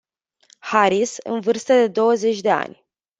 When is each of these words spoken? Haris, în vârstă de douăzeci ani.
Haris, 0.61 1.17
în 1.17 1.39
vârstă 1.39 1.73
de 1.73 1.87
douăzeci 1.87 2.45
ani. 2.45 2.85